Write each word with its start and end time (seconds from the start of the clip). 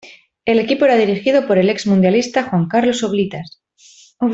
El 0.45 0.57
equipo 0.57 0.85
era 0.85 0.95
dirigido 0.97 1.45
por 1.45 1.59
el 1.59 1.69
ex 1.69 1.85
mundialista 1.85 2.41
Juan 2.45 2.67
Carlos 2.67 3.03
Oblitas. 3.03 3.61